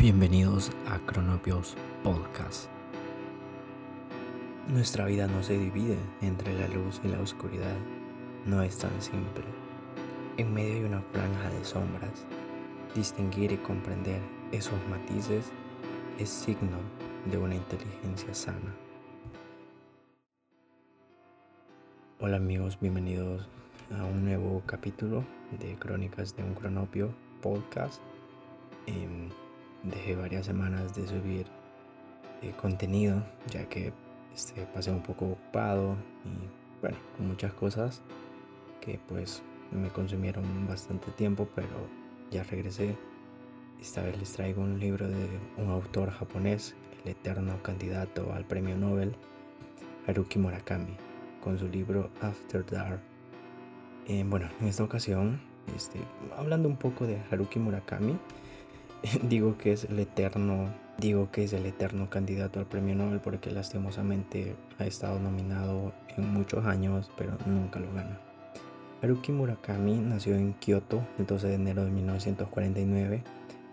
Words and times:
Bienvenidos 0.00 0.70
a 0.88 0.98
Cronopios 1.00 1.76
Podcast. 2.02 2.70
Nuestra 4.72 5.04
vida 5.04 5.26
no 5.26 5.42
se 5.42 5.58
divide 5.58 5.98
entre 6.22 6.58
la 6.58 6.68
luz 6.68 7.02
y 7.04 7.08
la 7.08 7.20
oscuridad. 7.20 7.76
No 8.46 8.62
es 8.62 8.78
tan 8.78 8.98
simple. 9.02 9.44
En 10.38 10.54
medio 10.54 10.76
hay 10.76 10.84
una 10.84 11.02
franja 11.02 11.50
de 11.50 11.62
sombras. 11.66 12.24
Distinguir 12.94 13.52
y 13.52 13.58
comprender 13.58 14.22
esos 14.52 14.80
matices 14.88 15.52
es 16.18 16.30
signo 16.30 16.78
de 17.30 17.36
una 17.36 17.56
inteligencia 17.56 18.32
sana. 18.32 18.74
Hola 22.20 22.38
amigos, 22.38 22.78
bienvenidos 22.80 23.50
a 23.94 24.02
un 24.04 24.24
nuevo 24.24 24.62
capítulo 24.64 25.26
de 25.60 25.74
Crónicas 25.74 26.34
de 26.38 26.42
un 26.42 26.54
Cronopio 26.54 27.12
podcast. 27.42 28.00
Em, 28.86 29.28
dejé 29.82 30.16
varias 30.16 30.46
semanas 30.46 30.94
de 30.94 31.06
subir 31.06 31.46
eh, 32.42 32.52
contenido 32.60 33.22
ya 33.48 33.68
que 33.68 33.92
este, 34.34 34.66
pasé 34.66 34.90
un 34.90 35.02
poco 35.02 35.26
ocupado 35.26 35.96
y 36.24 36.80
bueno, 36.80 36.96
con 37.16 37.28
muchas 37.28 37.52
cosas 37.52 38.02
que 38.80 38.98
pues 39.08 39.42
me 39.70 39.88
consumieron 39.88 40.44
bastante 40.66 41.10
tiempo, 41.12 41.48
pero 41.54 41.68
ya 42.30 42.42
regresé. 42.44 42.96
Esta 43.80 44.02
vez 44.02 44.18
les 44.18 44.32
traigo 44.32 44.62
un 44.62 44.78
libro 44.78 45.08
de 45.08 45.26
un 45.56 45.70
autor 45.70 46.10
japonés, 46.10 46.74
el 47.02 47.12
eterno 47.12 47.62
candidato 47.62 48.32
al 48.32 48.44
premio 48.44 48.76
Nobel, 48.76 49.14
Haruki 50.06 50.38
Murakami, 50.38 50.96
con 51.42 51.58
su 51.58 51.68
libro 51.68 52.10
After 52.20 52.64
Dark. 52.66 53.00
Eh, 54.06 54.24
bueno, 54.26 54.48
en 54.60 54.68
esta 54.68 54.84
ocasión, 54.84 55.40
este, 55.74 55.98
hablando 56.36 56.68
un 56.68 56.76
poco 56.76 57.06
de 57.06 57.22
Haruki 57.30 57.58
Murakami, 57.58 58.18
digo 59.22 59.56
que 59.56 59.72
es 59.72 59.84
el 59.84 59.98
eterno, 59.98 60.68
digo 60.98 61.30
que 61.30 61.44
es 61.44 61.52
el 61.52 61.66
eterno 61.66 62.10
candidato 62.10 62.60
al 62.60 62.66
premio 62.66 62.94
Nobel 62.94 63.20
porque 63.20 63.50
lastimosamente 63.50 64.56
ha 64.78 64.84
estado 64.84 65.18
nominado 65.18 65.92
en 66.16 66.32
muchos 66.32 66.66
años, 66.66 67.10
pero 67.16 67.36
nunca 67.46 67.80
lo 67.80 67.92
gana. 67.92 68.20
Haruki 69.02 69.32
Murakami 69.32 69.94
nació 69.94 70.34
en 70.34 70.52
Kioto 70.54 71.02
el 71.18 71.26
12 71.26 71.48
de 71.48 71.54
enero 71.54 71.84
de 71.84 71.90
1949. 71.90 73.22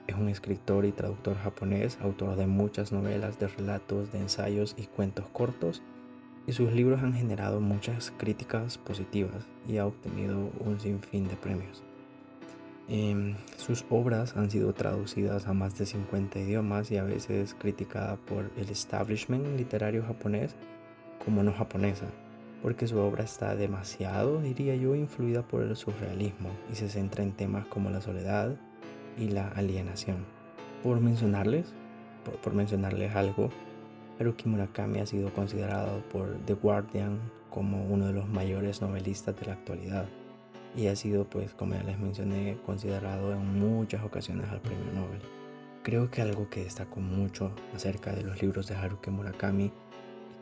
Es 0.08 0.16
un 0.16 0.30
escritor 0.30 0.86
y 0.86 0.94
traductor 0.94 1.36
japonés, 1.36 1.98
autor 2.02 2.38
de 2.38 2.48
muchas 2.48 2.94
novelas, 2.94 3.38
de 3.38 3.50
relatos, 3.50 4.14
de 4.14 4.20
ensayos 4.20 4.74
y 4.78 4.86
cuentos 4.86 5.26
cortos, 5.34 5.82
y 6.46 6.54
sus 6.54 6.72
libros 6.72 7.04
han 7.04 7.14
generado 7.14 7.60
muchas 7.60 8.14
críticas 8.18 8.78
positivas 8.78 9.46
y 9.68 9.78
ha 9.78 9.86
obtenido 9.86 10.50
un 10.62 10.80
sinfín 10.80 11.28
de 11.28 11.36
premios. 11.36 11.84
Em, 12.90 13.36
sus 13.58 13.84
obras 13.90 14.38
han 14.38 14.50
sido 14.50 14.72
traducidas 14.74 15.48
a 15.48 15.54
más 15.54 15.78
de 15.78 15.86
50 15.86 16.40
idiomas 16.40 16.90
y 16.90 16.96
a 16.96 17.04
veces 17.04 17.54
criticada 17.54 18.16
por 18.16 18.50
el 18.56 18.70
establishment 18.70 19.46
literario 19.58 20.04
japonés 20.04 20.56
como 21.24 21.44
no 21.44 21.52
japonesa, 21.52 22.06
porque 22.62 22.88
su 22.88 22.98
obra 22.98 23.26
está 23.26 23.58
demasiado, 23.58 24.42
diría 24.42 24.74
yo, 24.78 24.96
influida 24.96 25.42
por 25.42 25.64
el 25.64 25.76
surrealismo 25.76 26.50
y 26.72 26.76
se 26.76 26.88
centra 26.88 27.24
en 27.24 27.34
temas 27.34 27.66
como 27.66 27.90
la 27.90 28.00
soledad 28.00 28.56
y 29.18 29.28
la 29.28 29.50
alienación. 29.50 30.26
Por 30.82 31.02
mencionarles, 31.02 31.74
por 32.42 32.54
mencionarles 32.54 33.14
algo, 33.18 33.50
Haruki 34.18 34.48
Murakami 34.48 35.00
ha 35.00 35.06
sido 35.06 35.34
considerado 35.34 36.02
por 36.10 36.38
The 36.46 36.54
Guardian 36.54 37.20
como 37.50 37.86
uno 37.86 38.08
de 38.08 38.14
los 38.14 38.30
mayores 38.30 38.82
novelistas 38.82 39.38
de 39.38 39.46
la 39.48 39.54
actualidad 39.54 40.08
y 40.78 40.88
ha 40.88 40.96
sido, 40.96 41.26
pues, 41.26 41.56
como 41.56 41.74
ya 41.74 41.82
les 41.82 41.98
mencioné, 41.98 42.58
considerado 42.64 43.34
en 43.34 43.60
muchas 43.60 44.04
ocasiones 44.04 44.48
al 44.50 44.62
premio 44.62 44.86
Nobel. 44.94 45.20
Creo 45.82 46.12
que 46.12 46.22
algo 46.22 46.50
que 46.50 46.64
destaco 46.64 47.00
mucho 47.00 47.52
acerca 47.76 48.14
de 48.14 48.22
los 48.22 48.40
libros 48.42 48.68
de 48.68 48.76
Haruki 48.76 49.10
Murakami, 49.10 49.72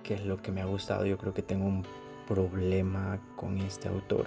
que 0.04 0.16
es 0.16 0.26
lo 0.26 0.42
que 0.42 0.52
me 0.52 0.62
ha 0.62 0.66
gustado, 0.66 1.06
yo 1.06 1.18
creo 1.18 1.34
que 1.34 1.42
tengo 1.42 1.66
un 1.66 1.84
problema 2.28 3.18
con 3.38 3.58
este 3.60 3.88
autor. 3.88 4.26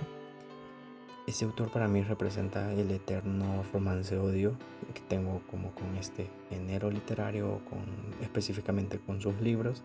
Este 1.26 1.44
autor 1.44 1.70
para 1.70 1.88
mí 1.88 2.02
representa 2.02 2.72
el 2.72 2.90
eterno 2.90 3.62
romance-odio 3.70 4.56
que 4.94 5.02
tengo 5.02 5.42
como 5.50 5.72
con 5.72 5.94
este 5.96 6.30
género 6.48 6.90
literario, 6.90 7.60
con, 7.68 7.80
específicamente 8.22 8.98
con 8.98 9.20
sus 9.20 9.38
libros, 9.42 9.82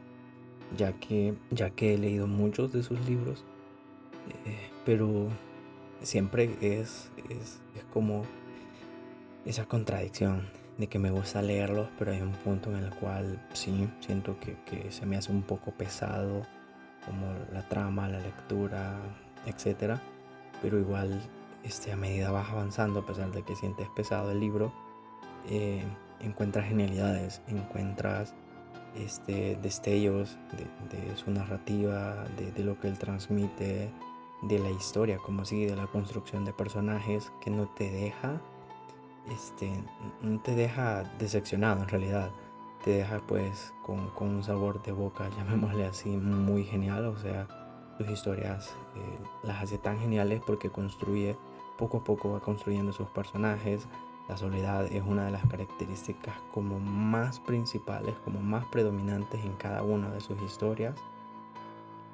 ya 0.77 0.93
que, 0.93 1.33
ya 1.51 1.71
que 1.71 1.95
he 1.95 1.97
leído 1.97 2.27
muchos 2.27 2.71
de 2.71 2.81
sus 2.81 3.05
libros, 3.05 3.43
eh, 4.45 4.69
pero 4.85 5.27
siempre 6.03 6.55
es, 6.61 7.11
es, 7.29 7.59
como 7.91 8.23
esa 9.45 9.65
contradicción 9.65 10.47
de 10.77 10.87
que 10.87 10.99
me 10.99 11.11
gusta 11.11 11.41
leerlos, 11.41 11.89
pero 11.97 12.11
hay 12.11 12.21
un 12.21 12.31
punto 12.31 12.71
en 12.71 12.83
el 12.83 12.89
cual 12.91 13.45
sí, 13.53 13.89
siento 13.99 14.39
que, 14.39 14.57
que 14.65 14.91
se 14.91 15.05
me 15.05 15.17
hace 15.17 15.31
un 15.31 15.43
poco 15.43 15.71
pesado, 15.71 16.43
como 17.05 17.33
la 17.51 17.67
trama, 17.67 18.07
la 18.07 18.19
lectura, 18.19 18.97
etc. 19.45 19.99
Pero 20.61 20.79
igual, 20.79 21.21
este, 21.63 21.91
a 21.91 21.95
medida 21.95 22.31
vas 22.31 22.49
avanzando, 22.49 23.01
a 23.01 23.05
pesar 23.05 23.31
de 23.31 23.43
que 23.43 23.55
sientes 23.55 23.87
pesado 23.95 24.31
el 24.31 24.39
libro, 24.39 24.73
eh, 25.49 25.83
encuentras 26.21 26.67
genialidades, 26.67 27.41
encuentras 27.47 28.33
este, 28.95 29.57
destellos 29.61 30.37
de, 30.51 30.97
de 30.97 31.17
su 31.17 31.31
narrativa, 31.31 32.25
de, 32.37 32.51
de, 32.51 32.63
lo 32.63 32.79
que 32.79 32.87
él 32.87 32.97
transmite, 32.97 33.91
de 34.43 34.59
la 34.59 34.69
historia, 34.69 35.17
como 35.17 35.45
si 35.45 35.65
de 35.65 35.75
la 35.75 35.87
construcción 35.87 36.45
de 36.45 36.53
personajes 36.53 37.31
que 37.39 37.49
no 37.49 37.67
te 37.67 37.89
deja, 37.89 38.41
este, 39.31 39.71
no 40.21 40.39
te 40.41 40.53
deja 40.55 41.03
decepcionado 41.17 41.83
en 41.83 41.89
realidad, 41.89 42.31
te 42.83 42.91
deja 42.91 43.21
pues 43.25 43.73
con, 43.81 44.09
con 44.09 44.29
un 44.29 44.43
sabor 44.43 44.81
de 44.83 44.91
boca, 44.91 45.29
llamémosle 45.37 45.85
así, 45.85 46.09
muy 46.09 46.65
genial, 46.65 47.05
o 47.05 47.17
sea, 47.17 47.47
sus 47.97 48.09
historias 48.09 48.75
eh, 48.95 49.19
las 49.43 49.63
hace 49.63 49.77
tan 49.77 49.99
geniales 49.99 50.41
porque 50.45 50.69
construye, 50.69 51.37
poco 51.77 51.97
a 51.97 52.03
poco 52.03 52.31
va 52.31 52.39
construyendo 52.41 52.91
sus 52.91 53.07
personajes, 53.07 53.87
la 54.27 54.37
soledad 54.37 54.85
es 54.85 55.03
una 55.05 55.25
de 55.25 55.31
las 55.31 55.45
características 55.47 56.35
como 56.53 56.79
más 56.79 57.39
principales, 57.41 58.15
como 58.23 58.41
más 58.41 58.65
predominantes 58.65 59.43
en 59.43 59.53
cada 59.53 59.83
una 59.83 60.09
de 60.11 60.21
sus 60.21 60.41
historias 60.41 60.95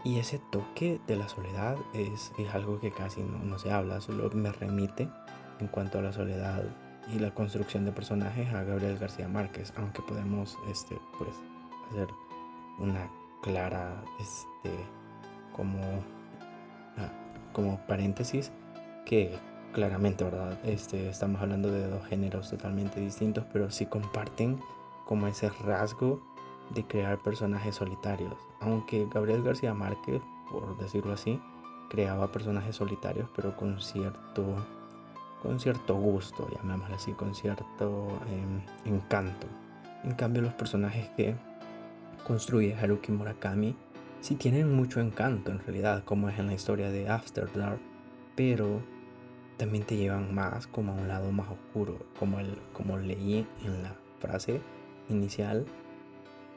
y 0.04 0.20
ese 0.20 0.40
toque 0.40 1.00
de 1.08 1.16
la 1.16 1.28
soledad 1.28 1.78
es, 1.94 2.32
algo 2.54 2.80
que 2.80 2.92
casi 2.92 3.22
no, 3.22 3.40
no, 3.40 3.60
se 3.60 3.72
habla, 3.72 4.02
solo 4.02 4.30
me 4.34 4.52
remite 4.52 5.10
en 5.60 5.68
cuanto 5.68 6.00
a 6.00 6.02
la 6.02 6.14
soledad 6.14 6.64
y 7.14 7.20
la 7.20 7.32
construcción 7.32 7.86
de 7.86 7.92
personajes 7.92 8.54
a 8.54 8.64
Gabriel 8.64 8.98
García 8.98 9.28
Márquez, 9.28 9.74
aunque 9.78 10.02
podemos 10.02 10.58
este, 10.70 10.98
pues, 11.18 11.32
hacer 11.92 12.08
una 12.78 13.10
clara 13.42 14.02
este, 14.20 14.72
como, 15.56 15.82
ah, 16.98 17.12
como 17.52 17.80
paréntesis 17.88 18.52
que 19.06 19.38
claramente, 19.74 20.24
¿verdad? 20.24 20.58
Este, 20.64 21.10
estamos 21.10 21.42
hablando 21.42 21.72
de 21.72 21.88
dos 21.88 22.06
géneros 22.06 22.50
totalmente 22.50 23.00
distintos, 23.00 23.46
pero 23.52 23.70
sí 23.70 23.86
comparten 23.86 24.60
como 25.06 25.28
ese 25.28 25.50
rasgo 25.50 26.22
de 26.70 26.86
crear 26.86 27.18
personajes 27.20 27.76
solitarios. 27.76 28.34
Aunque 28.60 29.08
Gabriel 29.12 29.44
García 29.44 29.74
Márquez, 29.74 30.22
por 30.52 30.78
decirlo 30.78 31.14
así, 31.14 31.42
creaba 31.90 32.32
personajes 32.32 32.76
solitarios, 32.76 33.30
pero 33.36 33.56
con 33.56 33.80
cierto, 33.82 34.46
con 35.42 35.60
cierto 35.60 35.96
gusto, 35.96 36.48
llamémoslo 36.56 36.96
así, 36.96 37.14
con 37.14 37.34
cierto 37.36 38.08
em, 38.30 38.62
encanto. 38.94 39.48
En 40.04 40.14
cambio, 40.14 40.42
los 40.42 40.54
personajes 40.54 41.10
que 41.18 41.36
construye 42.26 42.76
Haruki 42.76 43.12
Murakami 43.12 43.76
sí 44.22 44.36
tienen 44.36 44.74
mucho 44.74 45.00
encanto 45.00 45.52
en 45.52 45.60
realidad, 45.60 46.04
como 46.04 46.30
es 46.30 46.40
en 46.40 46.48
la 46.48 46.54
historia 46.54 46.90
de 46.90 47.10
After 47.10 47.52
Dark, 47.54 47.80
pero 48.36 48.82
también 49.58 49.84
te 49.84 49.98
llevan 49.98 50.34
más 50.34 50.68
como 50.68 50.94
a 50.94 50.96
un 50.96 51.08
lado 51.08 51.32
más 51.32 51.50
oscuro, 51.50 52.00
como, 52.18 52.40
el, 52.40 52.58
como 52.72 52.98
leí 52.98 53.46
en 53.66 53.84
la 53.84 53.94
frase 54.20 54.62
inicial 55.10 55.66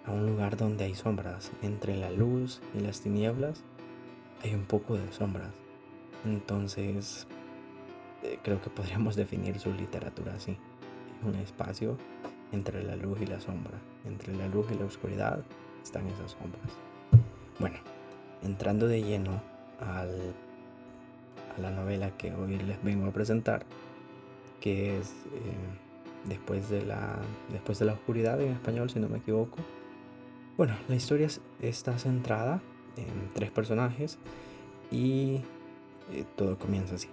a 0.06 0.10
un 0.10 0.26
lugar 0.26 0.56
donde 0.56 0.84
hay 0.84 0.94
sombras. 0.94 1.52
Entre 1.62 1.96
la 1.96 2.10
luz 2.10 2.60
y 2.74 2.80
las 2.80 3.00
tinieblas 3.00 3.62
hay 4.42 4.54
un 4.54 4.64
poco 4.64 4.96
de 4.96 5.12
sombras. 5.12 5.52
Entonces, 6.24 7.26
eh, 8.22 8.38
creo 8.42 8.60
que 8.60 8.70
podríamos 8.70 9.16
definir 9.16 9.58
su 9.58 9.72
literatura 9.72 10.34
así. 10.34 10.56
Un 11.24 11.34
espacio 11.36 11.96
entre 12.52 12.82
la 12.82 12.96
luz 12.96 13.20
y 13.20 13.26
la 13.26 13.40
sombra. 13.40 13.78
Entre 14.04 14.34
la 14.34 14.48
luz 14.48 14.66
y 14.70 14.74
la 14.74 14.84
oscuridad 14.84 15.42
están 15.82 16.06
esas 16.06 16.32
sombras. 16.32 16.72
Bueno, 17.58 17.76
entrando 18.42 18.88
de 18.88 19.02
lleno 19.02 19.40
al, 19.80 20.34
a 21.56 21.60
la 21.60 21.70
novela 21.70 22.16
que 22.16 22.34
hoy 22.34 22.58
les 22.58 22.82
vengo 22.82 23.06
a 23.06 23.12
presentar, 23.12 23.64
que 24.60 24.98
es 24.98 25.10
eh, 25.32 26.28
después, 26.28 26.68
de 26.70 26.84
la, 26.84 27.16
después 27.50 27.78
de 27.78 27.84
la 27.84 27.92
oscuridad 27.92 28.40
en 28.40 28.52
español, 28.52 28.90
si 28.90 29.00
no 29.00 29.08
me 29.08 29.18
equivoco, 29.18 29.58
bueno, 30.56 30.76
la 30.88 30.94
historia 30.94 31.28
está 31.60 31.98
centrada 31.98 32.62
en 32.96 33.32
tres 33.34 33.50
personajes 33.50 34.18
y 34.90 35.40
eh, 36.12 36.24
todo 36.36 36.58
comienza 36.58 36.96
así. 36.96 37.08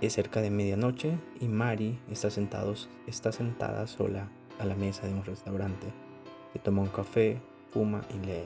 Es 0.00 0.14
cerca 0.14 0.40
de 0.40 0.50
medianoche 0.50 1.18
y 1.40 1.48
Mari 1.48 1.98
está, 2.10 2.30
sentados, 2.30 2.88
está 3.06 3.32
sentada 3.32 3.86
sola 3.86 4.28
a 4.58 4.64
la 4.64 4.74
mesa 4.74 5.06
de 5.06 5.14
un 5.14 5.24
restaurante. 5.24 5.86
Se 6.52 6.58
toma 6.58 6.82
un 6.82 6.88
café, 6.88 7.40
fuma 7.70 8.02
y 8.14 8.26
lee. 8.26 8.44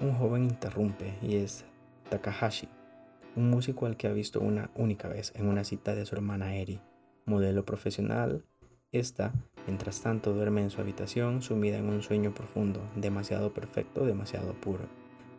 Un 0.00 0.14
joven 0.14 0.44
interrumpe 0.44 1.14
y 1.22 1.36
es 1.36 1.64
Takahashi, 2.08 2.68
un 3.36 3.50
músico 3.50 3.86
al 3.86 3.96
que 3.96 4.06
ha 4.06 4.12
visto 4.12 4.40
una 4.40 4.70
única 4.74 5.08
vez 5.08 5.32
en 5.34 5.48
una 5.48 5.64
cita 5.64 5.94
de 5.94 6.06
su 6.06 6.14
hermana 6.14 6.56
Eri, 6.56 6.80
modelo 7.26 7.64
profesional. 7.64 8.44
Esta, 8.90 9.32
mientras 9.68 10.00
tanto, 10.00 10.32
duerme 10.32 10.62
en 10.62 10.70
su 10.70 10.80
habitación 10.80 11.42
sumida 11.42 11.76
en 11.76 11.90
un 11.90 12.00
sueño 12.00 12.32
profundo, 12.32 12.80
demasiado 12.96 13.52
perfecto, 13.52 14.06
demasiado 14.06 14.54
puro. 14.54 14.84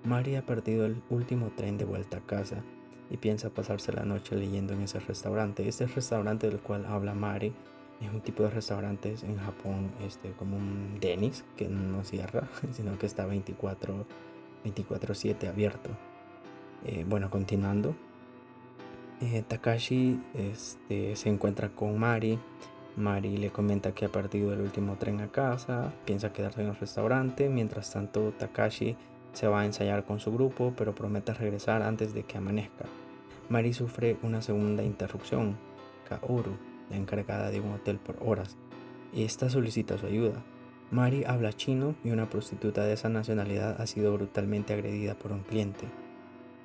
Mari 0.03 0.35
ha 0.35 0.45
perdido 0.45 0.85
el 0.85 1.01
último 1.09 1.51
tren 1.55 1.79
de 1.79 1.85
vuelta 1.85 2.17
a 2.17 2.21
casa 2.21 2.63
y 3.09 3.17
piensa 3.17 3.49
pasarse 3.49 3.91
la 3.91 4.05
noche 4.05 4.35
leyendo 4.35 4.73
en 4.73 4.81
ese 4.81 4.99
restaurante. 4.99 5.67
Este 5.67 5.87
restaurante 5.87 6.47
del 6.47 6.59
cual 6.59 6.85
habla 6.85 7.15
Mari 7.15 7.53
es 8.01 8.13
un 8.13 8.21
tipo 8.21 8.43
de 8.43 8.51
restaurantes 8.51 9.23
en 9.23 9.37
Japón, 9.39 9.89
este, 10.05 10.31
como 10.33 10.57
un 10.57 10.99
Denis, 11.01 11.43
que 11.57 11.67
no 11.67 12.03
cierra, 12.03 12.47
sino 12.71 12.99
que 12.99 13.07
está 13.07 13.25
24 13.25 14.05
24/7 14.63 15.47
abierto. 15.47 15.89
Eh, 16.85 17.03
bueno, 17.07 17.31
continuando. 17.31 17.95
Eh, 19.21 19.43
Takashi 19.47 20.21
este, 20.35 21.15
se 21.15 21.29
encuentra 21.29 21.69
con 21.69 21.97
Mari. 21.97 22.37
Mari 22.95 23.37
le 23.37 23.49
comenta 23.49 23.93
que 23.93 24.05
ha 24.05 24.09
perdido 24.09 24.53
el 24.53 24.61
último 24.61 24.95
tren 24.97 25.21
a 25.21 25.27
casa, 25.27 25.93
piensa 26.05 26.33
quedarse 26.33 26.61
en 26.61 26.67
el 26.67 26.75
restaurante. 26.75 27.49
Mientras 27.49 27.91
tanto, 27.91 28.33
Takashi 28.37 28.95
se 29.33 29.47
va 29.47 29.61
a 29.61 29.65
ensayar 29.65 30.05
con 30.05 30.19
su 30.19 30.31
grupo, 30.31 30.73
pero 30.75 30.95
promete 30.95 31.33
regresar 31.33 31.81
antes 31.81 32.13
de 32.13 32.23
que 32.23 32.37
amanezca. 32.37 32.85
Mari 33.49 33.73
sufre 33.73 34.17
una 34.21 34.41
segunda 34.41 34.83
interrupción. 34.83 35.57
Kaoru, 36.07 36.57
la 36.89 36.97
encargada 36.97 37.51
de 37.51 37.61
un 37.61 37.73
hotel 37.73 37.97
por 37.97 38.17
horas, 38.21 38.57
y 39.13 39.23
esta 39.23 39.49
solicita 39.49 39.97
su 39.97 40.05
ayuda. 40.05 40.43
Mari 40.91 41.23
habla 41.23 41.53
chino 41.53 41.95
y 42.03 42.09
una 42.09 42.29
prostituta 42.29 42.83
de 42.83 42.93
esa 42.93 43.09
nacionalidad 43.09 43.79
ha 43.79 43.85
sido 43.85 44.11
brutalmente 44.13 44.73
agredida 44.73 45.13
por 45.13 45.31
un 45.31 45.41
cliente. 45.41 45.85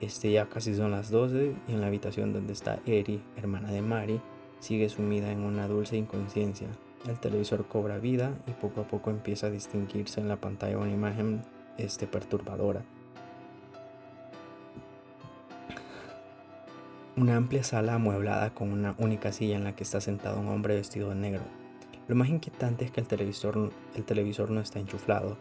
Este 0.00 0.32
ya 0.32 0.47
casi 0.47 0.75
son 0.75 0.91
las 0.91 1.11
12 1.11 1.55
y 1.69 1.73
en 1.73 1.81
la 1.81 1.88
habitación 1.88 2.32
donde 2.32 2.55
está 2.55 2.81
Eri, 2.87 3.23
hermana 3.37 3.70
de 3.70 3.82
Mari, 3.82 4.20
sigue 4.64 4.88
sumida 4.88 5.31
en 5.31 5.44
una 5.44 5.69
dulce 5.69 5.99
inconsciencia. 5.99 6.69
El 7.06 7.20
televisor 7.20 7.66
cobra 7.66 7.99
vida 7.99 8.32
y 8.46 8.52
poco 8.52 8.81
a 8.81 8.84
poco 8.84 9.11
empieza 9.11 9.49
a 9.49 9.50
distinguirse 9.50 10.22
en 10.22 10.28
la 10.28 10.37
pantalla 10.37 10.78
una 10.78 10.90
imagen 10.90 11.43
este, 11.76 12.06
perturbadora. 12.06 12.82
Una 17.16 17.37
amplia 17.37 17.62
sala 17.62 17.94
amueblada 17.94 18.55
con 18.55 18.72
una 18.72 18.94
única 18.96 19.32
silla 19.32 19.56
en 19.56 19.64
la 19.64 19.76
que 19.76 19.84
está 19.84 20.00
sentado 20.00 20.40
un 20.40 20.49
hombre 20.49 20.76
vestido 20.76 21.10
de 21.10 21.17
negro. 21.17 21.43
Lo 22.08 22.14
más 22.14 22.31
inquietante 22.31 22.87
es 22.87 22.90
que 22.90 23.00
el 23.00 23.06
televisor, 23.06 23.70
el 23.94 24.05
televisor 24.05 24.50
no 24.50 24.62
está 24.62 24.78
enchuflado. 24.78 25.37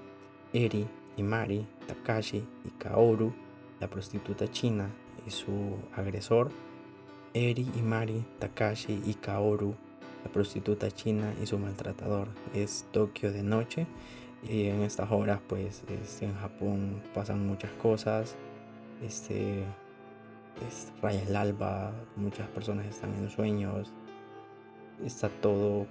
Eri 0.51 0.85
y 1.15 1.23
Mari, 1.23 1.65
Takashi 1.87 2.45
y 2.65 2.69
Kaoru, 2.77 3.33
la 3.79 3.89
prostituta 3.89 4.51
china 4.51 4.89
y 5.25 5.31
su 5.31 5.77
agresor. 5.95 6.51
Eri 7.33 7.67
y 7.75 7.81
Mari, 7.81 8.23
Takashi 8.39 9.01
y 9.05 9.15
Kaoru, 9.15 9.73
la 10.23 10.31
prostituta 10.31 10.91
china 10.91 11.33
y 11.41 11.47
su 11.47 11.57
maltratador. 11.57 12.27
Es 12.53 12.85
Tokio 12.91 13.31
de 13.31 13.41
noche 13.41 13.87
y 14.47 14.67
en 14.67 14.81
estas 14.81 15.11
horas 15.11 15.39
pues 15.47 15.83
este, 15.87 16.25
en 16.25 16.35
Japón 16.35 17.01
pasan 17.13 17.47
muchas 17.47 17.71
cosas. 17.81 18.35
Este, 19.01 19.63
es 20.67 20.91
raya 21.01 21.23
el 21.23 21.35
alba, 21.35 21.91
muchas 22.15 22.47
personas 22.49 22.85
están 22.85 23.13
en 23.15 23.29
sueños. 23.29 23.91
Está 25.03 25.29
todo 25.29 25.87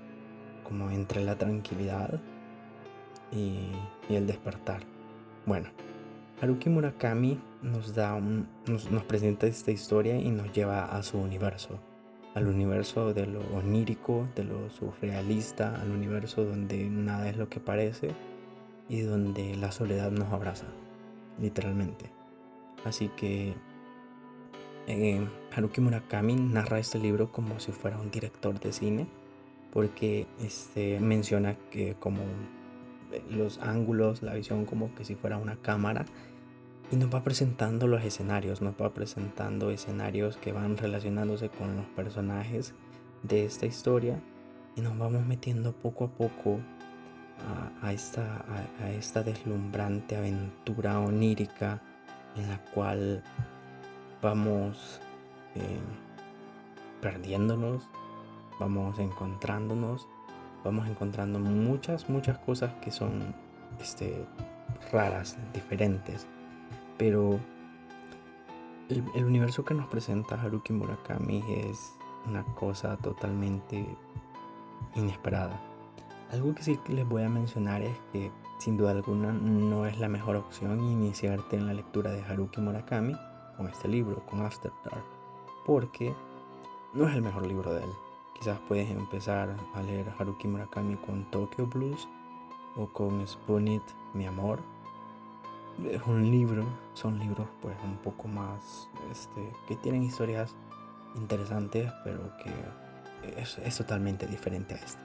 como 0.63 0.91
entre 0.91 1.25
la 1.25 1.37
tranquilidad 1.37 2.21
y, 3.33 3.73
el 4.09 4.27
despertar. 4.27 4.83
Bueno, 5.47 5.71
Haruki 6.41 6.69
Murakami 6.69 7.41
nos, 7.63 7.95
da 7.95 8.21
nos, 8.21 8.91
nos, 8.91 9.05
presenta 9.05 9.47
esta 9.47 9.71
historia 9.71 10.17
y 10.17 10.31
nos 10.31 10.53
lleva 10.53 10.85
a 10.85 11.03
su 11.03 11.19
universo, 11.19 11.79
al 12.35 12.49
universo 12.49 13.15
de 13.15 13.27
lo 13.27 13.41
onírico, 13.57 14.29
de 14.35 14.45
lo 14.45 14.69
surrealista, 14.71 15.81
al 15.81 15.91
universo 15.91 16.45
donde 16.45 16.89
nada 16.89 17.29
es 17.29 17.37
lo 17.37 17.49
que 17.49 17.61
parece 17.61 18.11
y 18.89 19.01
donde 19.01 19.57
la 19.57 19.73
soledad 19.73 20.11
nos 20.11 20.33
abraza, 20.33 20.67
literalmente. 21.41 22.11
Así 22.85 23.09
que 23.17 23.55
eh, 24.87 25.27
Haruki 25.55 25.81
Murakami 25.81 26.35
narra 26.35 26.79
este 26.79 26.99
libro 26.99 27.31
como 27.31 27.61
si 27.61 27.73
fuera 27.73 27.99
un 27.99 28.11
director 28.11 28.59
de 28.59 28.73
cine 28.73 29.07
porque 29.73 30.27
este, 30.41 31.01
menciona 31.01 31.57
que 31.71 31.95
como 31.95 32.23
los 33.31 33.59
ángulos, 33.59 34.23
la 34.23 34.35
visión 34.35 34.65
como 34.65 34.95
que 34.95 35.05
si 35.05 35.15
fuera 35.15 35.39
una 35.39 35.57
cámara 35.57 36.05
y 36.91 36.97
nos 36.97 37.13
va 37.13 37.23
presentando 37.23 37.87
los 37.87 38.03
escenarios, 38.05 38.61
nos 38.61 38.75
va 38.75 38.93
presentando 38.93 39.71
escenarios 39.71 40.37
que 40.37 40.53
van 40.53 40.77
relacionándose 40.77 41.49
con 41.49 41.77
los 41.77 41.87
personajes 41.87 42.75
de 43.23 43.45
esta 43.45 43.67
historia 43.67 44.21
y 44.77 44.81
nos 44.81 44.97
vamos 44.99 45.25
metiendo 45.25 45.73
poco 45.73 46.05
a 46.05 46.09
poco 46.09 46.61
a, 47.83 47.93
esta, 47.93 49.23
deslumbrante 49.23 50.17
aventura 50.17 51.01
onírica 51.01 51.83
en 52.37 52.49
la 52.49 52.59
cual 52.73 53.23
vamos 54.21 55.01
eh, 55.55 55.81
perdiéndonos 57.01 57.89
vamos 58.63 58.99
encontrándonos, 59.01 60.09
vamos 60.65 60.89
encontrando 60.89 61.41
muchas, 61.41 62.09
muchas 62.09 62.39
cosas 62.39 62.73
que 62.75 62.91
son 62.91 63.35
este, 63.81 64.25
raras, 64.93 65.37
diferentes. 65.53 66.29
Pero 67.03 67.41
el, 68.89 69.25
universo 69.25 69.65
que 69.65 69.75
nos 69.75 69.89
presenta 69.89 70.41
Haruki 70.41 70.73
Murakami 70.73 71.43
es 71.49 71.97
una 72.29 72.45
cosa 72.55 72.97
totalmente 72.97 73.85
inesperada. 74.95 75.61
Algo 76.31 76.55
que 76.55 76.63
sí 76.63 76.79
les 76.87 77.09
voy 77.09 77.25
a 77.25 77.29
mencionar 77.29 77.83
es 77.83 77.99
que 78.13 78.31
sin 78.59 78.77
duda 78.77 78.93
alguna 78.93 79.33
no 79.33 79.85
es 79.85 79.99
la 79.99 80.09
mejor 80.09 80.37
opción 80.37 80.79
iniciarte 80.79 81.57
en 81.57 81.67
la 81.67 81.75
lectura 81.75 82.13
de 82.13 82.23
Haruki 82.23 82.61
Murakami 82.61 83.17
con 83.57 83.67
este 83.67 83.89
libro, 83.89 84.25
con 84.27 84.41
After 84.41 84.71
Dark, 84.85 85.03
porque 85.67 86.15
no 86.95 87.09
es 87.09 87.17
el 87.17 87.23
mejor 87.23 87.49
libro 87.49 87.75
de 87.75 87.83
él. 87.83 87.91
Quizás 88.39 88.61
puedes 88.69 88.89
empezar 88.89 89.57
a 89.75 89.83
leer 89.83 90.07
Haruki 90.21 90.47
Murakami 90.47 90.95
con 90.99 91.29
Tokyo 91.33 91.67
Blues 91.67 92.09
o 92.77 92.87
con 92.87 93.27
Spoonit 93.27 93.83
Mi 94.15 94.25
Amor. 94.25 94.61
Es 95.91 96.03
un 96.07 96.31
libro, 96.31 96.67
son 96.95 97.19
libros 97.19 97.49
pues 97.61 97.75
un 97.85 97.97
poco 97.97 98.29
más, 98.29 98.89
este, 99.11 99.53
que 99.67 99.77
tienen 99.77 100.03
historias 100.03 100.55
interesantes, 101.17 101.91
pero 102.05 102.21
que 102.39 102.53
es, 103.41 103.77
totalmente 103.77 104.27
diferente 104.27 104.75
a 104.75 104.79
este. 104.79 105.03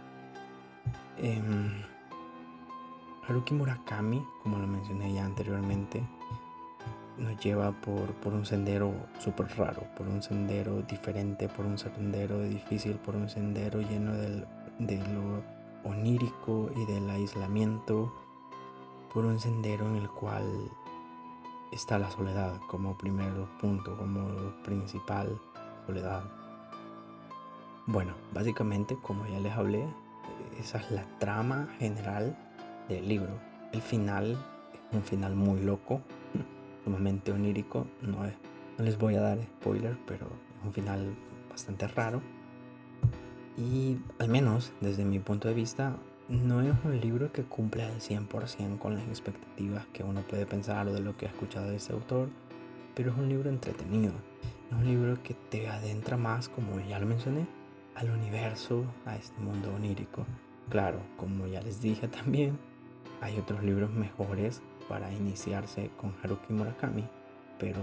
Haruki 3.28 3.54
Murakami, 3.54 4.26
como 4.44 4.58
lo 4.58 4.68
mencioné 4.68 5.14
ya 5.14 5.26
anteriormente, 5.26 6.02
nos 7.18 7.38
lleva 7.44 7.72
por, 7.72 8.34
un 8.34 8.46
sendero 8.46 8.94
súper 9.20 9.48
raro, 9.58 9.84
por 9.98 10.08
un 10.08 10.22
sendero 10.22 10.82
diferente, 10.84 11.50
por 11.50 11.66
un 11.66 11.78
sendero 11.78 12.42
difícil, 12.42 12.96
por 12.96 13.16
un 13.16 13.30
sendero 13.30 13.82
lleno 13.82 14.14
de 14.14 14.98
lo 15.14 15.44
onírico 15.84 16.70
y 16.76 16.86
del 16.86 17.10
aislamiento, 17.10 18.14
por 19.14 19.26
un 19.26 19.40
sendero 19.40 19.88
en 19.88 19.96
el 19.98 20.10
cual 20.10 20.72
está 21.72 22.00
la 22.00 22.10
soledad 22.12 22.60
como 22.68 22.98
primer 22.98 23.32
punto, 23.60 23.98
como 23.98 24.28
principal 24.64 25.40
soledad. 25.86 26.24
Bueno, 27.86 28.14
básicamente, 28.34 28.98
como 29.02 29.26
ya 29.28 29.40
les 29.40 29.54
hablé, 29.54 29.86
esa 30.60 30.80
es 30.80 30.92
la 30.92 31.06
trama 31.20 31.68
general 31.80 32.38
del 32.90 33.08
libro. 33.08 33.40
El 33.72 33.82
final 33.82 34.38
es 34.92 34.96
un 34.96 35.04
final 35.04 35.36
muy 35.36 35.62
loco, 35.62 36.02
sumamente 36.84 37.32
onírico. 37.32 37.88
No, 38.02 38.18
no 38.78 38.84
les 38.84 38.98
voy 38.98 39.16
a 39.16 39.22
dar 39.22 39.40
spoiler, 39.42 39.98
pero 40.06 40.26
es 40.26 40.66
un 40.66 40.74
final 40.74 41.16
bastante 41.50 41.88
raro. 41.88 42.22
Y 43.58 43.98
al 44.20 44.30
menos 44.30 44.72
desde 44.82 45.04
mi 45.04 45.20
punto 45.20 45.48
de 45.48 45.54
vista, 45.54 45.98
no 46.30 46.62
es 46.62 46.74
un 46.84 47.00
libro 47.00 47.32
que 47.32 47.44
cumple 47.44 47.84
al 47.84 48.00
100% 48.00 48.80
con 48.80 48.96
las 48.96 49.08
expectativas 49.08 49.86
que 49.94 50.04
uno 50.04 50.22
puede 50.22 50.46
pensar 50.46 50.88
o 50.88 50.94
de 50.94 51.00
lo 51.00 51.16
que 51.16 51.26
ha 51.26 51.30
escuchado 51.30 51.70
de 51.70 51.78
ese 51.78 51.94
autor, 51.94 52.30
pero 52.96 53.12
es 53.12 53.18
un 53.18 53.30
libro 53.30 53.50
entretenido. 53.50 54.14
Es 54.70 54.78
un 54.78 54.86
libro 54.86 55.22
que 55.24 55.34
te 55.34 55.70
adentra 55.70 56.18
más, 56.18 56.50
como 56.50 56.80
ya 56.82 57.00
lo 57.00 57.06
mencioné, 57.06 57.48
al 57.96 58.10
universo, 58.10 58.84
a 59.06 59.16
este 59.16 59.40
mundo 59.40 59.74
onírico. 59.74 60.26
Claro, 60.70 61.00
como 61.16 61.48
ya 61.48 61.62
les 61.62 61.82
dije 61.82 62.08
también, 62.10 62.60
hay 63.22 63.38
otros 63.38 63.64
libros 63.64 63.92
mejores 63.92 64.62
para 64.90 65.14
iniciarse 65.14 65.92
con 65.96 66.14
Haruki 66.22 66.52
Murakami, 66.52 67.06
pero 67.58 67.80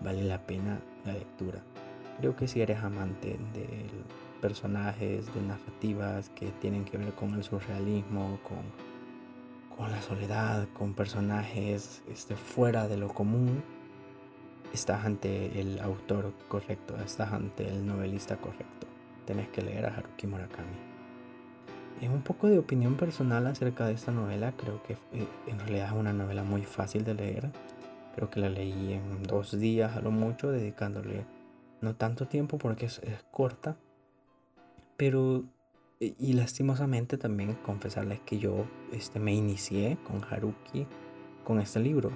vale 0.00 0.24
la 0.24 0.44
pena 0.44 0.80
la 1.04 1.12
lectura. 1.12 1.62
Creo 2.18 2.34
que 2.34 2.48
si 2.48 2.60
eres 2.60 2.82
amante 2.82 3.38
del 3.52 4.04
personajes, 4.44 5.34
de 5.34 5.40
narrativas 5.40 6.28
que 6.34 6.50
tienen 6.60 6.84
que 6.84 6.98
ver 6.98 7.14
con 7.14 7.32
el 7.32 7.42
surrealismo, 7.42 8.38
con, 8.42 8.58
con 9.74 9.90
la 9.90 10.02
soledad, 10.02 10.68
con 10.74 10.92
personajes 10.92 12.02
este, 12.12 12.36
fuera 12.36 12.86
de 12.86 12.98
lo 12.98 13.08
común, 13.08 13.62
estás 14.74 15.06
ante 15.06 15.58
el 15.58 15.78
autor 15.80 16.34
correcto, 16.46 16.94
estás 17.02 17.32
ante 17.32 17.66
el 17.66 17.86
novelista 17.86 18.36
correcto. 18.36 18.86
Tenés 19.24 19.48
que 19.48 19.62
leer 19.62 19.86
a 19.86 19.96
Haruki 19.96 20.26
Murakami. 20.26 20.76
Es 22.02 22.10
un 22.10 22.20
poco 22.20 22.46
de 22.48 22.58
opinión 22.58 22.96
personal 22.96 23.46
acerca 23.46 23.86
de 23.86 23.94
esta 23.94 24.12
novela. 24.12 24.52
Creo 24.58 24.82
que 24.82 24.92
eh, 24.92 25.26
en 25.46 25.58
realidad 25.58 25.86
es 25.86 25.94
una 25.94 26.12
novela 26.12 26.44
muy 26.44 26.64
fácil 26.64 27.02
de 27.02 27.14
leer. 27.14 27.50
Creo 28.14 28.28
que 28.28 28.40
la 28.40 28.50
leí 28.50 28.92
en 28.92 29.22
dos 29.22 29.58
días 29.58 29.96
a 29.96 30.02
lo 30.02 30.10
mucho, 30.10 30.50
dedicándole 30.50 31.24
no 31.80 31.94
tanto 31.94 32.26
tiempo 32.26 32.58
porque 32.58 32.84
es, 32.86 33.00
corta. 33.30 33.76
Pero, 34.96 35.44
y, 36.00 36.32
lastimosamente 36.34 37.18
también 37.18 37.54
confesarles 37.54 38.20
que 38.20 38.38
yo 38.38 38.64
este, 38.92 39.18
me 39.18 39.34
inicié 39.34 39.98
con 40.04 40.22
Haruki 40.24 40.86
con 41.44 41.60
este 41.60 41.80
libro. 41.80 42.10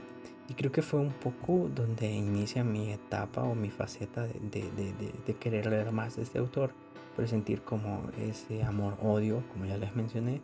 Y 0.48 0.54
creo 0.54 0.72
que 0.72 0.80
fue 0.80 1.00
un 1.00 1.12
poco 1.12 1.68
donde 1.74 2.10
inicia 2.10 2.64
mi 2.64 2.90
etapa 2.90 3.42
o 3.42 3.54
mi 3.54 3.68
faceta 3.68 4.22
de, 4.22 4.32
de, 4.70 5.12
de, 5.26 5.34
querer 5.34 5.66
leer 5.66 5.92
más 5.92 6.16
de 6.16 6.22
este 6.22 6.38
autor, 6.38 6.72
pero 7.14 7.28
sentir 7.28 7.60
como 7.62 8.02
ese 8.18 8.62
amor-odio, 8.62 9.44
como 9.52 9.66
ya 9.66 9.76
les 9.76 9.94
mencioné, 9.94 10.40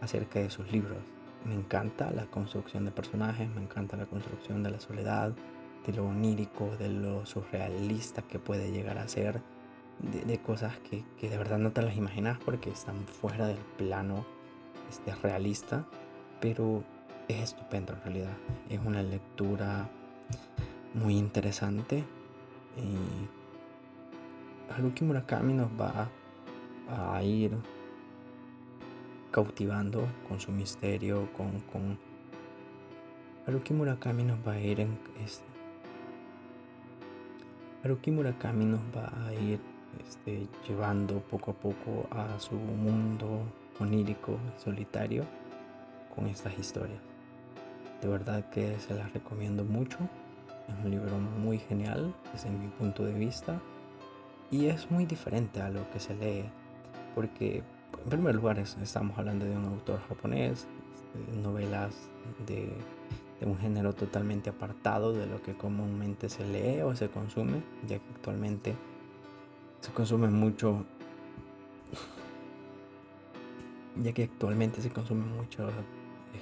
acerca 0.00 0.40
de 0.40 0.48
sus 0.48 0.72
libros. 0.72 0.98
Me 1.44 1.54
encanta 1.54 2.10
la 2.12 2.24
construcción 2.26 2.86
de 2.86 2.92
personajes, 2.92 3.48
me 3.50 3.60
encanta 3.60 3.96
la 3.96 4.06
construcción 4.06 4.62
de 4.62 4.70
la 4.70 4.80
soledad, 4.80 5.34
de 5.86 5.92
lo 5.92 6.06
onírico, 6.06 6.76
de 6.78 6.88
lo 6.88 7.26
surrealista 7.26 8.22
que 8.22 8.38
puede 8.38 8.70
llegar 8.70 8.98
a 8.98 9.08
ser, 9.08 9.42
de, 10.02 10.38
cosas 10.38 10.76
que, 10.78 11.04
que, 11.18 11.28
de 11.30 11.38
verdad 11.38 11.58
no 11.58 11.72
te 11.72 11.82
las 11.82 11.96
imaginas 11.96 12.38
porque 12.44 12.70
están 12.70 12.96
fuera 13.06 13.46
del 13.46 13.60
plano 13.78 14.24
este, 14.90 15.14
realista, 15.14 15.86
pero 16.40 16.82
es 17.28 17.42
estupendo 17.42 17.92
en 17.92 18.00
realidad. 18.02 18.36
Es 18.68 18.80
una 18.84 19.02
lectura 19.02 19.88
muy 20.94 21.16
interesante. 21.16 22.04
Y 22.76 24.72
Haruki 24.72 25.04
Murakami 25.04 25.54
nos 25.54 25.70
va 25.70 26.08
a 26.88 27.22
ir 27.22 27.52
cautivando 29.30 30.06
con 30.28 30.40
su 30.40 30.52
misterio, 30.52 31.28
con, 31.36 31.60
con 31.72 31.98
Haruki 33.46 33.72
Murakami 33.72 34.22
nos 34.22 34.38
va 34.46 34.52
a 34.52 34.60
ir 34.60 34.80
en 34.80 34.98
este, 35.24 35.44
Haruki 37.82 38.10
Murakami 38.10 38.64
nos 38.66 38.80
va 38.96 39.10
a 39.26 39.34
ir 39.34 39.58
este, 40.00 40.46
llevando 40.68 41.20
poco 41.20 41.52
a 41.52 41.54
poco 41.54 42.06
a 42.10 42.38
su 42.38 42.54
mundo 42.54 43.42
onírico, 43.80 44.38
solitario, 44.56 45.24
con 46.14 46.26
estas 46.26 46.58
historias. 46.58 47.00
De 48.00 48.08
verdad 48.08 48.48
que 48.50 48.78
se 48.78 48.94
las 48.94 49.12
recomiendo 49.12 49.64
mucho. 49.64 49.98
Es 50.68 50.84
un 50.84 50.90
libro 50.90 51.18
muy 51.18 51.58
genial 51.58 52.14
desde 52.32 52.50
mi 52.50 52.68
punto 52.68 53.04
de 53.04 53.12
vista. 53.12 53.60
Y 54.50 54.66
es 54.66 54.90
muy 54.90 55.06
diferente 55.06 55.62
a 55.62 55.70
lo 55.70 55.88
que 55.90 56.00
se 56.00 56.14
lee. 56.14 56.44
Porque 57.14 57.62
en 58.04 58.10
primer 58.10 58.34
lugar 58.34 58.58
estamos 58.58 59.16
hablando 59.18 59.44
de 59.44 59.56
un 59.56 59.64
autor 59.66 60.00
japonés, 60.08 60.66
este, 60.94 61.40
novelas 61.40 61.94
de, 62.46 62.72
de 63.40 63.46
un 63.46 63.58
género 63.58 63.92
totalmente 63.92 64.50
apartado 64.50 65.12
de 65.12 65.26
lo 65.26 65.42
que 65.42 65.54
comúnmente 65.54 66.28
se 66.28 66.44
lee 66.44 66.82
o 66.82 66.94
se 66.94 67.08
consume, 67.08 67.62
ya 67.86 67.98
que 67.98 68.08
actualmente 68.14 68.74
se 69.82 69.92
consume 69.92 70.28
mucho 70.28 70.86
ya 73.96 74.12
que 74.12 74.24
actualmente 74.24 74.80
se 74.80 74.90
consume 74.90 75.26
mucho 75.26 75.68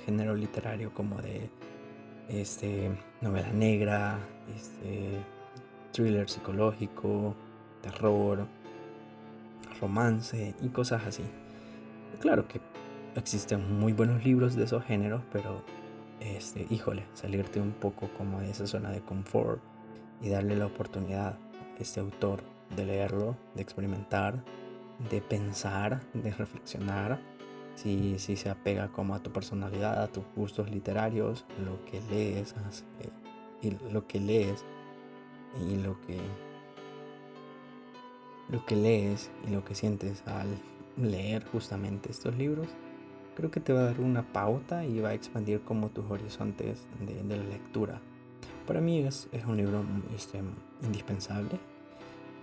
género 0.04 0.34
literario 0.36 0.92
como 0.94 1.20
de 1.20 1.50
este, 2.28 2.90
novela 3.20 3.50
negra, 3.52 4.18
este, 4.54 5.18
thriller 5.90 6.28
psicológico, 6.28 7.34
terror, 7.82 8.46
romance 9.80 10.54
y 10.60 10.68
cosas 10.68 11.06
así. 11.06 11.24
Claro 12.20 12.46
que 12.46 12.60
existen 13.16 13.80
muy 13.80 13.92
buenos 13.92 14.24
libros 14.24 14.54
de 14.54 14.64
esos 14.64 14.84
géneros, 14.84 15.22
pero 15.32 15.64
este, 16.20 16.66
híjole, 16.70 17.04
salirte 17.14 17.60
un 17.60 17.72
poco 17.72 18.10
como 18.16 18.40
de 18.40 18.50
esa 18.50 18.66
zona 18.66 18.90
de 18.90 19.00
confort 19.00 19.60
y 20.20 20.28
darle 20.28 20.54
la 20.56 20.66
oportunidad 20.66 21.30
a 21.32 21.38
este 21.80 21.98
autor 21.98 22.42
de 22.76 22.84
leerlo, 22.84 23.36
de 23.54 23.62
experimentar, 23.62 24.44
de 25.10 25.20
pensar, 25.20 26.00
de 26.14 26.30
reflexionar 26.32 27.20
si, 27.74 28.18
si 28.18 28.36
se 28.36 28.50
apega 28.50 28.88
como 28.88 29.14
a 29.14 29.22
tu 29.22 29.32
personalidad, 29.32 30.02
a 30.02 30.08
tus 30.08 30.24
gustos 30.36 30.70
literarios, 30.70 31.46
lo 31.64 31.84
que 31.84 32.00
lees 32.10 32.54
eh, 33.00 33.10
y 33.62 33.70
lo 33.92 34.06
que 34.06 34.20
lees 34.20 34.64
y 35.68 35.76
lo 35.76 36.00
que 36.02 36.18
lo 38.48 38.66
que 38.66 38.74
lees 38.74 39.30
y 39.46 39.52
lo 39.52 39.64
que 39.64 39.74
sientes 39.74 40.26
al 40.26 40.48
leer 40.96 41.44
justamente 41.46 42.10
estos 42.10 42.36
libros, 42.36 42.66
creo 43.36 43.50
que 43.50 43.60
te 43.60 43.72
va 43.72 43.80
a 43.80 43.84
dar 43.84 44.00
una 44.00 44.32
pauta 44.32 44.84
y 44.84 45.00
va 45.00 45.10
a 45.10 45.14
expandir 45.14 45.62
como 45.62 45.88
tus 45.90 46.10
horizontes 46.10 46.86
de, 47.00 47.36
la 47.36 47.44
lectura. 47.44 48.00
Para 48.66 48.80
mí 48.80 48.98
es, 48.98 49.28
es 49.30 49.44
un 49.44 49.56
libro 49.56 49.84
este, 50.14 50.40
indispensable 50.82 51.60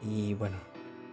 y 0.04 0.34
bueno, 0.34 0.58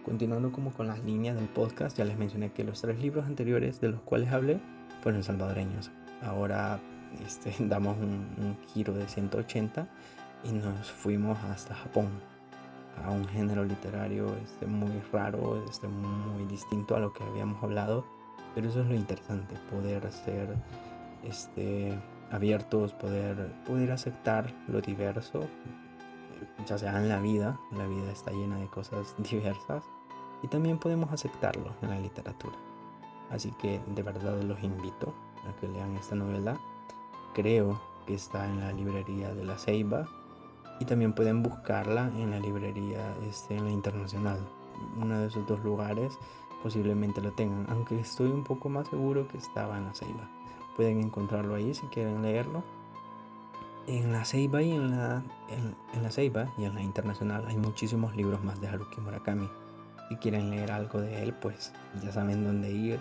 Continuando 0.05 0.51
como 0.51 0.71
con 0.71 0.85
las 0.85 1.03
líneas 1.03 1.35
del 1.35 1.47
podcast, 1.47 1.97
ya 1.97 2.05
les 2.05 2.15
mencioné 2.15 2.51
que 2.51 2.63
los 2.63 2.79
tres 2.79 2.99
libros 2.99 3.25
anteriores 3.25 3.81
de 3.81 3.89
los 3.89 4.01
cuales 4.01 4.31
hablé 4.31 4.59
fueron 5.01 5.23
salvadoreños. 5.23 5.89
Ahora 6.21 6.79
este, 7.25 7.55
damos 7.59 7.97
un, 7.97 8.55
giro 8.67 8.93
de 8.93 9.07
180 9.07 9.87
y 10.43 10.51
nos 10.51 10.91
fuimos 10.91 11.39
hasta 11.45 11.73
Japón, 11.73 12.09
a 13.03 13.09
un 13.09 13.27
género 13.27 13.65
literario 13.65 14.27
este, 14.43 14.67
muy 14.67 15.01
raro, 15.11 15.65
este, 15.67 15.87
muy 15.87 16.45
distinto 16.45 16.95
a 16.95 16.99
lo 16.99 17.11
que 17.11 17.23
habíamos 17.23 17.63
hablado, 17.63 18.05
pero 18.53 18.69
eso 18.69 18.81
es 18.81 18.87
lo 18.87 18.93
interesante, 18.93 19.55
poder 19.71 20.11
ser 20.11 20.55
este, 21.23 21.97
abiertos, 22.29 22.93
poder, 22.93 23.51
poder 23.65 23.91
aceptar 23.91 24.53
lo 24.67 24.81
diverso, 24.81 25.47
ya 26.65 26.77
sea 26.77 26.97
en 26.97 27.09
la 27.09 27.19
vida, 27.19 27.59
la 27.71 27.87
vida 27.87 28.11
está 28.11 28.31
llena 28.31 28.57
de 28.57 28.67
cosas 28.67 29.15
diversas, 29.29 29.83
y 30.41 30.47
también 30.47 30.77
podemos 30.77 31.11
aceptarlo 31.11 31.73
en 31.81 31.89
la 31.89 31.99
literatura. 31.99 32.55
Así 33.31 33.51
que 33.51 33.81
de 33.95 34.03
verdad 34.03 34.41
los 34.43 34.61
invito 34.63 35.13
a 35.47 35.59
que 35.59 35.67
lean 35.67 35.95
esta 35.95 36.15
novela. 36.15 36.59
Creo 37.33 37.81
que 38.05 38.13
está 38.13 38.45
en 38.45 38.59
la 38.59 38.71
librería 38.71 39.33
de 39.33 39.43
la 39.43 39.57
Ceiba 39.57 40.05
y 40.79 40.85
también 40.85 41.13
pueden 41.13 41.41
buscarla 41.41 42.11
en 42.17 42.31
la 42.31 42.39
librería 42.39 43.15
este, 43.27 43.55
en 43.55 43.65
la 43.65 43.71
internacional. 43.71 44.39
Uno 44.97 45.19
de 45.19 45.27
esos 45.27 45.47
dos 45.47 45.63
lugares 45.63 46.17
posiblemente 46.61 47.21
lo 47.21 47.31
tengan, 47.31 47.65
aunque 47.69 47.99
estoy 47.99 48.29
un 48.29 48.43
poco 48.43 48.69
más 48.69 48.87
seguro 48.87 49.27
que 49.27 49.37
estaba 49.37 49.77
en 49.77 49.85
la 49.85 49.93
Ceiba. 49.93 50.29
Pueden 50.75 50.99
encontrarlo 50.99 51.55
ahí 51.55 51.73
si 51.73 51.87
quieren 51.87 52.21
leerlo. 52.21 52.63
En 53.87 54.11
la 54.11 54.25
Ceiba 54.25 54.63
y 54.63 54.71
en 54.71 54.91
la, 54.91 55.21
en 55.93 56.03
la 56.03 56.09
Ceiba 56.09 56.51
y 56.57 56.65
en 56.65 56.73
la 56.73 56.81
internacional 56.81 57.45
hay 57.47 57.55
muchísimos 57.55 58.15
libros 58.15 58.43
más 58.43 58.59
de 58.59 58.67
Haruki 58.67 58.99
Murakami. 58.99 59.47
Si 60.09 60.15
quieren 60.15 60.49
leer 60.49 60.71
algo 60.71 61.01
de 61.01 61.21
él, 61.21 61.33
pues 61.33 61.71
ya 62.03 62.11
saben 62.11 62.43
dónde 62.43 62.71
ir 62.71 62.99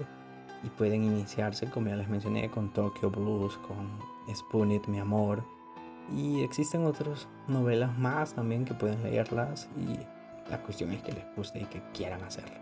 y 0.62 0.68
pueden 0.68 1.04
iniciarse, 1.04 1.70
como 1.70 1.88
ya 1.88 1.96
les 1.96 2.08
mencioné, 2.08 2.50
con 2.50 2.70
Tokyo 2.70 3.10
Blues, 3.10 3.58
con 3.58 3.88
Spoon 4.34 4.80
Mi 4.88 4.98
Amor. 4.98 5.42
Y 6.14 6.42
existen 6.42 6.84
otras 6.84 7.28
novelas 7.48 7.96
más 7.98 8.34
también 8.34 8.66
que 8.66 8.74
pueden 8.74 9.02
leerlas 9.02 9.68
y 9.76 9.98
la 10.50 10.60
cuestión 10.62 10.92
es 10.92 11.02
que 11.02 11.12
les 11.12 11.24
guste 11.34 11.60
y 11.60 11.64
que 11.64 11.82
quieran 11.94 12.22
hacerlo. 12.22 12.56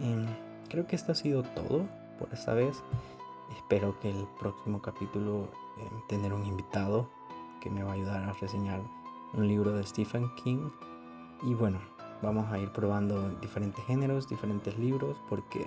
Em, 0.00 0.26
creo 0.68 0.86
que 0.86 0.96
esto 0.96 1.12
ha 1.12 1.14
sido 1.14 1.44
todo 1.44 1.86
por 2.18 2.28
esta 2.32 2.54
vez. 2.54 2.82
Espero 3.56 3.98
que 4.00 4.10
el 4.10 4.26
próximo 4.40 4.82
capítulo 4.82 5.48
tener 6.08 6.32
un 6.32 6.44
invitado 6.46 7.08
que 7.60 7.70
me 7.70 7.82
va 7.82 7.92
a 7.92 7.94
ayudar 7.94 8.22
a 8.24 8.32
reseñar 8.34 8.80
un 9.32 9.48
libro 9.48 9.72
de 9.72 9.84
Stephen 9.84 10.30
King. 10.36 10.68
Y 11.42 11.54
bueno, 11.54 11.78
vamos 12.22 12.50
a 12.52 12.58
ir 12.58 12.70
probando 12.70 13.30
diferentes 13.40 13.84
géneros, 13.84 14.28
diferentes 14.28 14.78
libros, 14.78 15.16
porque 15.28 15.66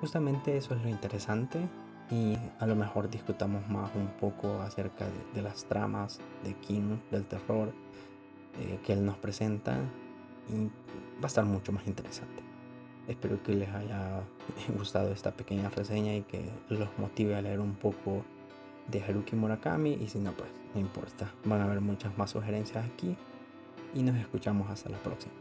justamente 0.00 0.56
eso 0.56 0.74
es 0.74 0.82
lo 0.82 0.88
interesante 0.88 1.68
y 2.10 2.36
a 2.58 2.66
lo 2.66 2.74
mejor 2.74 3.08
discutamos 3.08 3.68
más 3.68 3.90
un 3.94 4.08
poco 4.18 4.60
acerca 4.60 5.06
de, 5.34 5.42
las 5.42 5.64
tramas 5.64 6.20
de 6.42 6.54
King, 6.54 6.98
del 7.10 7.24
terror 7.24 7.72
eh, 8.58 8.80
que 8.84 8.92
él 8.92 9.04
nos 9.04 9.16
presenta 9.16 9.78
y 10.48 10.66
va 10.66 11.24
a 11.24 11.26
estar 11.26 11.44
mucho 11.44 11.72
más 11.72 11.86
interesante. 11.86 12.42
Espero 13.06 13.42
que 13.42 13.54
les 13.54 13.68
haya 13.68 14.22
gustado 14.76 15.12
esta 15.12 15.32
pequeña 15.32 15.68
reseña 15.70 16.14
y 16.14 16.22
que 16.22 16.50
los 16.68 16.88
motive 16.98 17.36
a 17.36 17.42
leer 17.42 17.60
un 17.60 17.74
poco 17.74 18.24
de 18.90 19.02
Haruki 19.02 19.36
Murakami 19.36 19.94
y 19.94 20.08
si 20.08 20.18
no 20.18 20.32
pues 20.32 20.50
no 20.74 20.80
importa, 20.80 21.32
van 21.44 21.60
a 21.60 21.64
haber 21.64 21.80
muchas 21.80 22.16
más 22.16 22.30
sugerencias 22.30 22.84
aquí 22.84 23.16
y 23.94 24.02
nos 24.02 24.16
escuchamos 24.16 24.70
hasta 24.70 24.88
la 24.88 24.98
próxima. 24.98 25.32